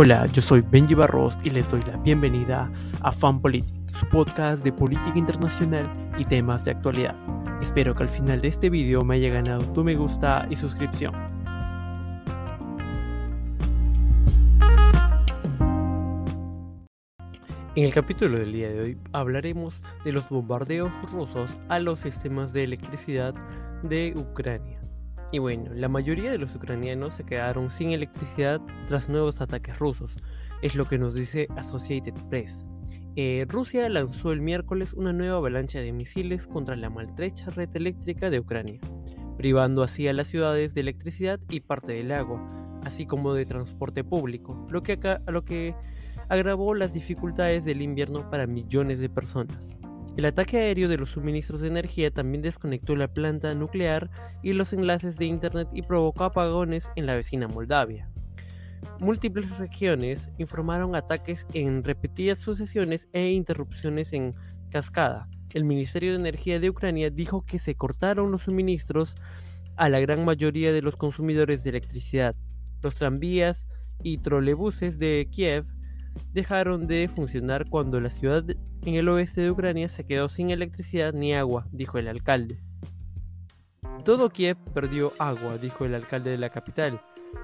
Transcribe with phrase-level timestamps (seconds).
[0.00, 2.70] Hola, yo soy Benji Barros y les doy la bienvenida
[3.00, 7.16] a Fan Politics, su podcast de política internacional y temas de actualidad.
[7.60, 11.12] Espero que al final de este video me haya ganado tu me gusta y suscripción.
[17.74, 22.52] En el capítulo del día de hoy hablaremos de los bombardeos rusos a los sistemas
[22.52, 23.34] de electricidad
[23.82, 24.78] de Ucrania.
[25.30, 30.16] Y bueno, la mayoría de los ucranianos se quedaron sin electricidad tras nuevos ataques rusos,
[30.62, 32.64] es lo que nos dice Associated Press.
[33.14, 38.30] Eh, Rusia lanzó el miércoles una nueva avalancha de misiles contra la maltrecha red eléctrica
[38.30, 38.80] de Ucrania,
[39.36, 44.04] privando así a las ciudades de electricidad y parte del agua, así como de transporte
[44.04, 45.74] público, lo que, acá, lo que
[46.28, 49.77] agravó las dificultades del invierno para millones de personas.
[50.18, 54.10] El ataque aéreo de los suministros de energía también desconectó la planta nuclear
[54.42, 58.10] y los enlaces de Internet y provocó apagones en la vecina Moldavia.
[58.98, 64.34] Múltiples regiones informaron ataques en repetidas sucesiones e interrupciones en
[64.70, 65.28] cascada.
[65.50, 69.14] El Ministerio de Energía de Ucrania dijo que se cortaron los suministros
[69.76, 72.34] a la gran mayoría de los consumidores de electricidad.
[72.82, 73.68] Los tranvías
[74.02, 75.64] y trolebuses de Kiev
[76.32, 78.44] dejaron de funcionar cuando la ciudad
[78.82, 82.60] en el oeste de Ucrania se quedó sin electricidad ni agua, dijo el alcalde.
[84.04, 87.00] Todo Kiev perdió agua, dijo el alcalde de la capital.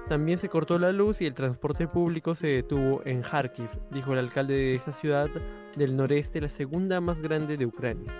[0.07, 4.19] También se cortó la luz y el transporte público se detuvo en Kharkiv, dijo el
[4.19, 5.29] alcalde de esa ciudad
[5.75, 8.11] del noreste, la segunda más grande de Ucrania.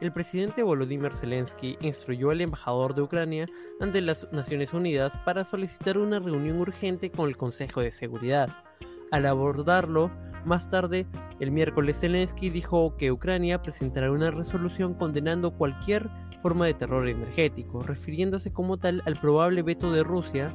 [0.00, 3.46] El presidente Volodymyr Zelensky instruyó al embajador de Ucrania
[3.80, 8.65] ante las Naciones Unidas para solicitar una reunión urgente con el Consejo de Seguridad.
[9.12, 10.10] Al abordarlo,
[10.44, 11.06] más tarde,
[11.40, 16.08] el miércoles Zelensky dijo que Ucrania presentará una resolución condenando cualquier
[16.42, 20.50] forma de terror energético, refiriéndose como tal al probable veto de Rusia,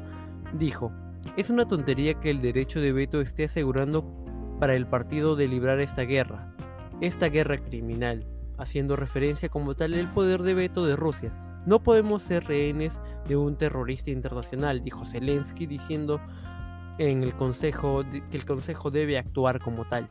[0.54, 0.92] dijo,
[1.38, 4.06] es una tontería que el derecho de veto esté asegurando
[4.60, 6.54] para el partido de librar esta guerra,
[7.00, 8.26] esta guerra criminal,
[8.58, 11.34] haciendo referencia como tal al poder de veto de Rusia.
[11.66, 16.20] No podemos ser rehenes de un terrorista internacional, dijo Zelensky diciendo
[17.10, 20.10] en el Consejo que el Consejo debe actuar como tal.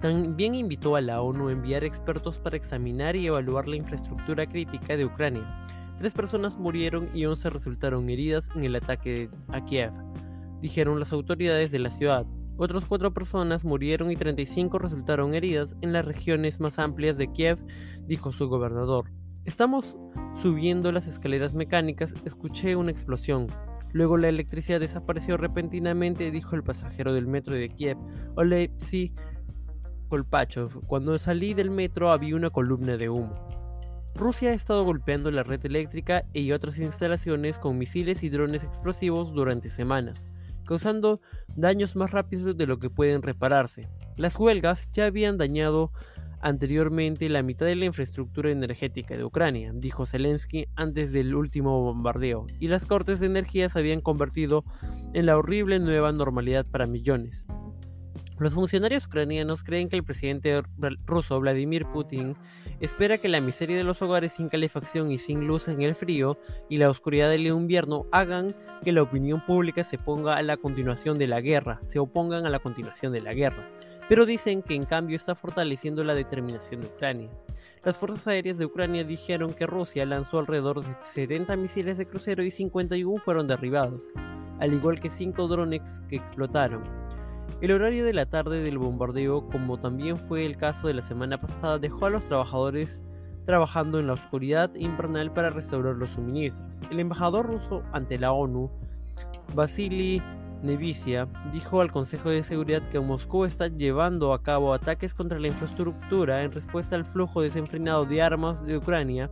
[0.00, 4.96] También invitó a la ONU a enviar expertos para examinar y evaluar la infraestructura crítica
[4.98, 5.66] de Ucrania.
[5.96, 9.92] Tres personas murieron y once resultaron heridas en el ataque a Kiev,
[10.60, 12.26] dijeron las autoridades de la ciudad.
[12.56, 17.58] Otras cuatro personas murieron y 35 resultaron heridas en las regiones más amplias de Kiev,
[18.06, 19.10] dijo su gobernador.
[19.44, 19.96] Estamos
[20.42, 23.48] subiendo las escaleras mecánicas, escuché una explosión.
[23.94, 27.96] Luego la electricidad desapareció repentinamente, dijo el pasajero del metro de Kiev,
[28.34, 29.14] Oleksiy
[30.08, 30.84] Kolpachov.
[30.88, 33.32] Cuando salí del metro había una columna de humo.
[34.16, 39.32] Rusia ha estado golpeando la red eléctrica y otras instalaciones con misiles y drones explosivos
[39.32, 40.26] durante semanas,
[40.66, 41.20] causando
[41.54, 43.88] daños más rápidos de lo que pueden repararse.
[44.16, 45.92] Las huelgas ya habían dañado
[46.44, 52.46] anteriormente la mitad de la infraestructura energética de Ucrania, dijo Zelensky antes del último bombardeo,
[52.60, 54.62] y las cortes de energía se habían convertido
[55.14, 57.46] en la horrible nueva normalidad para millones.
[58.38, 60.62] Los funcionarios ucranianos creen que el presidente
[61.06, 62.34] ruso Vladimir Putin
[62.80, 66.36] espera que la miseria de los hogares sin calefacción y sin luz en el frío
[66.68, 71.16] y la oscuridad del invierno hagan que la opinión pública se ponga a la continuación
[71.16, 73.70] de la guerra, se opongan a la continuación de la guerra
[74.08, 77.30] pero dicen que en cambio está fortaleciendo la determinación de Ucrania.
[77.84, 82.42] Las fuerzas aéreas de Ucrania dijeron que Rusia lanzó alrededor de 70 misiles de crucero
[82.42, 84.04] y 51 fueron derribados,
[84.58, 86.84] al igual que 5 drones que explotaron.
[87.60, 91.40] El horario de la tarde del bombardeo, como también fue el caso de la semana
[91.40, 93.04] pasada, dejó a los trabajadores
[93.44, 96.82] trabajando en la oscuridad invernal para restaurar los suministros.
[96.90, 98.70] El embajador ruso ante la ONU,
[99.54, 100.22] Vasily
[100.64, 105.48] Nevicia dijo al Consejo de Seguridad que Moscú está llevando a cabo ataques contra la
[105.48, 109.30] infraestructura en respuesta al flujo desenfrenado de armas de Ucrania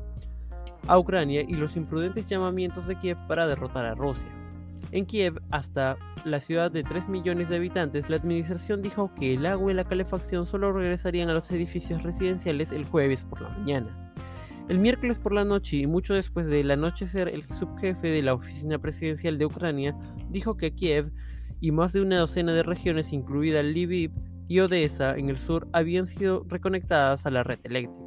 [0.87, 4.29] a Ucrania y los imprudentes llamamientos de Kiev para derrotar a Rusia.
[4.90, 9.46] En Kiev, hasta la ciudad de 3 millones de habitantes, la administración dijo que el
[9.46, 14.01] agua y la calefacción solo regresarían a los edificios residenciales el jueves por la mañana.
[14.69, 18.79] El miércoles por la noche y mucho después del anochecer, el subjefe de la oficina
[18.79, 19.97] presidencial de Ucrania
[20.31, 21.12] dijo que Kiev
[21.61, 24.12] y más de una docena de regiones, incluida Lviv
[24.49, 28.03] y Odessa en el sur, habían sido reconectadas a la red eléctrica.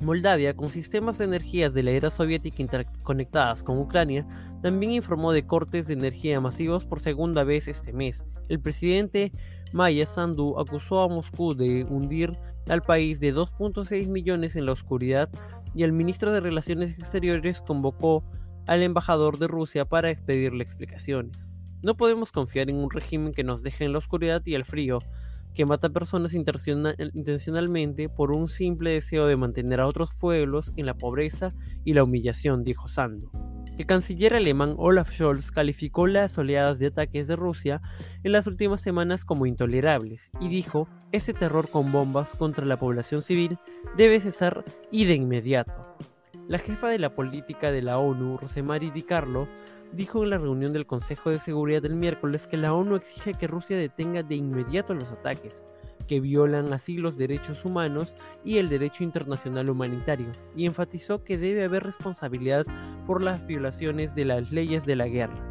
[0.00, 4.26] Moldavia, con sistemas de energías de la era soviética interconectadas con Ucrania,
[4.62, 8.24] también informó de cortes de energía masivos por segunda vez este mes.
[8.52, 9.32] El presidente
[9.72, 12.38] Maya Sandu acusó a Moscú de hundir
[12.68, 15.30] al país de 2.6 millones en la oscuridad
[15.74, 18.22] y el ministro de Relaciones Exteriores convocó
[18.66, 21.48] al embajador de Rusia para expedirle explicaciones.
[21.80, 24.98] No podemos confiar en un régimen que nos deje en la oscuridad y el frío,
[25.54, 30.94] que mata personas intencionalmente por un simple deseo de mantener a otros pueblos en la
[30.94, 31.54] pobreza
[31.86, 33.30] y la humillación, dijo Sando.
[33.78, 37.80] El canciller alemán Olaf Scholz calificó las oleadas de ataques de Rusia
[38.22, 43.22] en las últimas semanas como intolerables y dijo, ese terror con bombas contra la población
[43.22, 43.58] civil
[43.96, 45.96] debe cesar y de inmediato.
[46.48, 49.48] La jefa de la política de la ONU, Rosemary Di Carlo,
[49.92, 53.46] dijo en la reunión del Consejo de Seguridad del miércoles que la ONU exige que
[53.46, 55.62] Rusia detenga de inmediato los ataques,
[56.06, 61.64] que violan así los derechos humanos y el derecho internacional humanitario, y enfatizó que debe
[61.64, 62.66] haber responsabilidad
[63.06, 65.48] por las violaciones de las leyes de la guerra.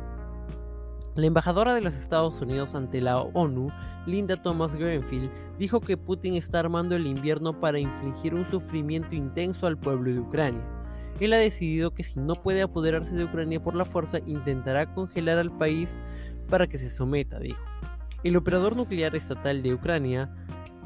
[1.16, 3.70] La embajadora de los Estados Unidos ante la ONU,
[4.06, 9.68] Linda Thomas Greenfield, dijo que Putin está armando el invierno para infligir un sufrimiento intenso
[9.68, 10.82] al pueblo de Ucrania
[11.26, 15.38] él ha decidido que si no puede apoderarse de Ucrania por la fuerza, intentará congelar
[15.38, 16.00] al país
[16.50, 17.62] para que se someta, dijo.
[18.24, 20.32] El operador nuclear estatal de Ucrania,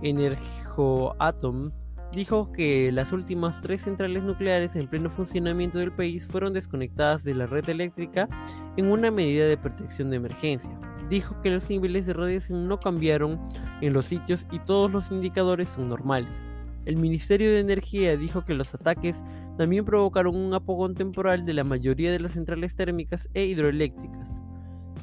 [0.01, 1.71] Energoatom,
[2.13, 7.35] dijo que las últimas tres centrales nucleares en pleno funcionamiento del país fueron desconectadas de
[7.35, 8.29] la red eléctrica
[8.77, 10.79] en una medida de protección de emergencia.
[11.09, 13.39] Dijo que los niveles de radiación no cambiaron
[13.81, 16.47] en los sitios y todos los indicadores son normales.
[16.85, 19.23] El Ministerio de Energía dijo que los ataques
[19.57, 24.41] también provocaron un apagón temporal de la mayoría de las centrales térmicas e hidroeléctricas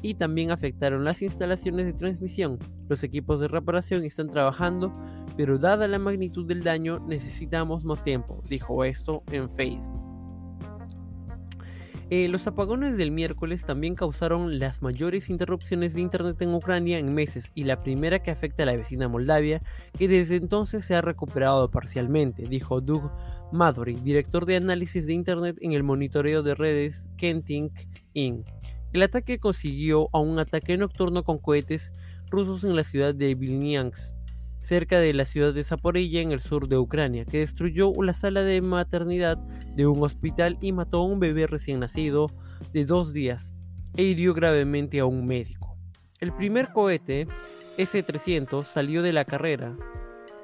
[0.03, 2.59] y también afectaron las instalaciones de transmisión.
[2.89, 4.93] Los equipos de reparación están trabajando,
[5.35, 10.13] pero dada la magnitud del daño necesitamos más tiempo, dijo esto en Facebook.
[12.09, 17.13] Eh, los apagones del miércoles también causaron las mayores interrupciones de Internet en Ucrania en
[17.13, 19.63] meses y la primera que afecta a la vecina Moldavia,
[19.97, 23.09] que desde entonces se ha recuperado parcialmente, dijo Doug
[23.53, 27.71] Madry, director de análisis de Internet en el monitoreo de redes Kentink
[28.13, 28.45] Inc.
[28.93, 31.91] El ataque consiguió a un ataque nocturno con cohetes
[32.29, 34.13] rusos en la ciudad de Vilnius,
[34.59, 38.43] cerca de la ciudad de Zaporilla en el sur de Ucrania, que destruyó la sala
[38.43, 39.37] de maternidad
[39.75, 42.27] de un hospital y mató a un bebé recién nacido
[42.71, 43.55] de dos días
[43.95, 45.75] e hirió gravemente a un médico.
[46.19, 47.27] El primer cohete
[47.77, 49.75] S-300 salió de la carrera,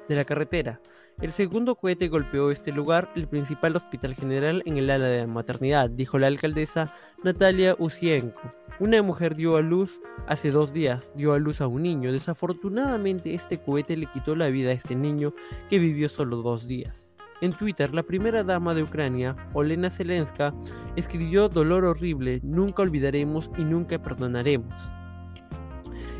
[0.08, 0.80] de la carretera.
[1.20, 5.26] El segundo cohete golpeó este lugar, el principal hospital general en el ala de la
[5.26, 8.40] maternidad, dijo la alcaldesa Natalia Usienko.
[8.78, 12.10] Una mujer dio a luz hace dos días, dio a luz a un niño.
[12.10, 15.34] Desafortunadamente este cohete le quitó la vida a este niño
[15.68, 17.10] que vivió solo dos días.
[17.42, 20.54] En Twitter, la primera dama de Ucrania, Olena Zelenska,
[20.96, 24.74] escribió dolor horrible, nunca olvidaremos y nunca perdonaremos.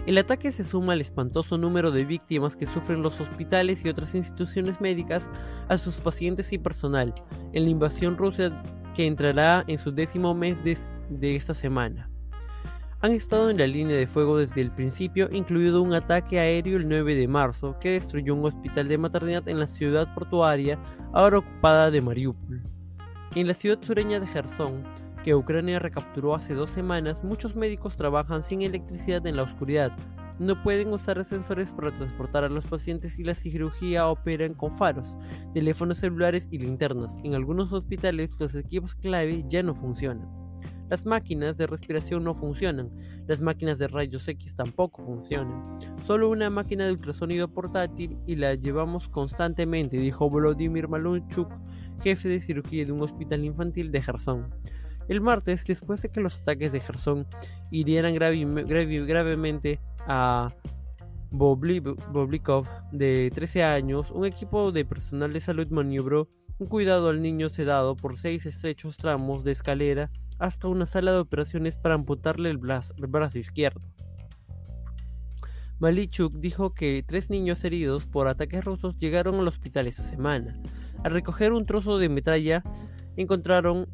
[0.07, 4.15] El ataque se suma al espantoso número de víctimas que sufren los hospitales y otras
[4.15, 5.31] instituciones médicas
[5.69, 7.15] a sus pacientes y personal
[7.53, 8.63] en la invasión rusa
[8.95, 12.11] que entrará en su décimo mes de esta semana
[13.03, 16.89] han estado en la línea de fuego desde el principio, incluido un ataque aéreo el
[16.89, 20.79] 9 de marzo que destruyó un hospital de maternidad en la ciudad portuaria
[21.15, 22.63] ahora ocupada de Mariupol.
[23.35, 24.83] En la ciudad sureña de Gerson,
[25.23, 29.93] que Ucrania recapturó hace dos semanas, muchos médicos trabajan sin electricidad en la oscuridad.
[30.39, 35.19] No pueden usar ascensores para transportar a los pacientes y la cirugía operan con faros,
[35.53, 37.15] teléfonos celulares y linternas.
[37.25, 40.27] En algunos hospitales los equipos clave ya no funcionan.
[40.89, 42.91] Las máquinas de respiración no funcionan,
[43.29, 45.79] las máquinas de rayos X tampoco funcionan.
[46.07, 51.49] Solo una máquina de ultrasonido portátil y la llevamos constantemente, dijo Volodymyr Malunchuk,
[52.03, 54.51] jefe de cirugía de un hospital infantil de Gerson.
[55.11, 57.27] El martes, después de que los ataques de Gerson
[57.73, 60.55] hirieran gravemente a
[61.33, 66.29] Boblikov, de 13 años, un equipo de personal de salud maniobró
[66.61, 71.19] un cuidado al niño sedado por seis estrechos tramos de escalera hasta una sala de
[71.19, 72.95] operaciones para amputarle el, brazo,
[73.37, 73.81] izquierdo.
[75.81, 80.57] Malichuk dijo que tres niños heridos por ataques rusos llegaron al hospital esa semana.
[81.03, 82.63] Al recoger un trozo de metralla,
[83.17, 83.89] encontraron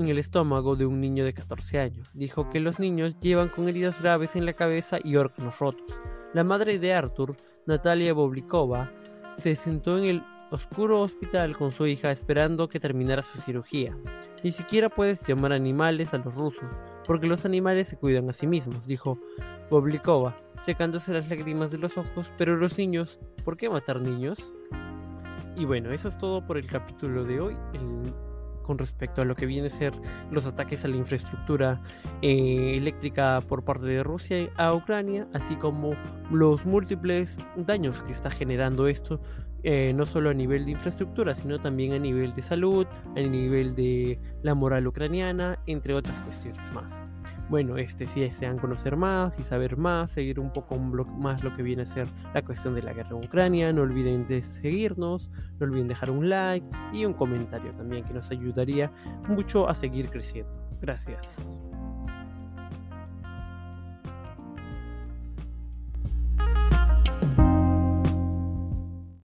[0.00, 2.08] en el estómago de un niño de 14 años.
[2.14, 6.00] Dijo que los niños llevan con heridas graves en la cabeza y órganos rotos.
[6.32, 8.90] La madre de Arthur, Natalia Boblikova,
[9.36, 13.96] se sentó en el oscuro hospital con su hija esperando que terminara su cirugía.
[14.42, 16.68] Ni siquiera puedes llamar animales a los rusos,
[17.06, 19.18] porque los animales se cuidan a sí mismos, dijo
[19.70, 24.52] Boblikova, secándose las lágrimas de los ojos, pero los niños, ¿por qué matar niños?
[25.56, 27.56] Y bueno, eso es todo por el capítulo de hoy.
[28.70, 29.92] Con respecto a lo que viene a ser
[30.30, 31.80] los ataques a la infraestructura
[32.22, 35.94] eh, eléctrica por parte de Rusia a Ucrania, así como
[36.30, 39.20] los múltiples daños que está generando esto
[39.64, 42.86] eh, no solo a nivel de infraestructura, sino también a nivel de salud,
[43.16, 47.02] a nivel de la moral ucraniana, entre otras cuestiones más.
[47.50, 51.64] Bueno, este, si desean conocer más y saber más, seguir un poco más lo que
[51.64, 55.66] viene a ser la cuestión de la guerra en Ucrania, no olviden de seguirnos, no
[55.66, 58.92] olviden dejar un like y un comentario también que nos ayudaría
[59.28, 60.52] mucho a seguir creciendo.
[60.80, 61.60] Gracias.